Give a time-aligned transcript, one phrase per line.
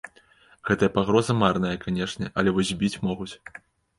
[0.67, 3.31] Гэтая пагроза марная, канешне, але вось збіць могуць.